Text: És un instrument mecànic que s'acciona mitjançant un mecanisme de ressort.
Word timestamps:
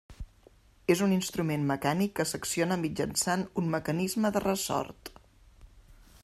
És 0.93 1.01
un 1.07 1.11
instrument 1.17 1.67
mecànic 1.71 2.15
que 2.19 2.25
s'acciona 2.29 2.79
mitjançant 2.85 3.45
un 3.63 3.69
mecanisme 3.77 4.33
de 4.39 4.43
ressort. 4.49 5.15